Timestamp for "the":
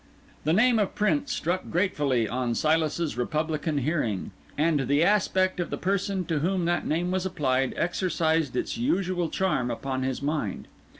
0.45-0.51, 4.87-5.03, 5.69-5.77